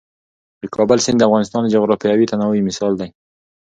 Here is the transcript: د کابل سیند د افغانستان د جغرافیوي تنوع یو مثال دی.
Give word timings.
د 0.61 0.63
کابل 0.75 0.97
سیند 1.05 1.17
د 1.19 1.23
افغانستان 1.29 1.61
د 1.63 1.67
جغرافیوي 1.75 2.25
تنوع 2.31 2.53
یو 2.57 2.67
مثال 2.69 2.93
دی. 3.01 3.09